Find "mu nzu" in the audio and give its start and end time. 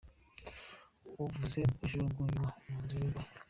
2.67-2.95